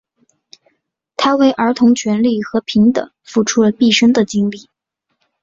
[1.15, 4.67] 他为儿童权利和平等付出了毕生的精力。